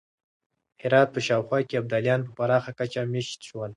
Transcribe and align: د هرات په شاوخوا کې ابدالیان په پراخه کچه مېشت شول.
د 0.03 0.03
هرات 0.81 1.07
په 1.15 1.19
شاوخوا 1.27 1.59
کې 1.67 1.79
ابدالیان 1.81 2.21
په 2.27 2.31
پراخه 2.37 2.71
کچه 2.79 3.01
مېشت 3.13 3.39
شول. 3.49 3.69